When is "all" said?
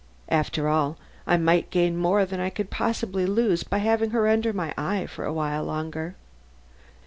0.67-0.97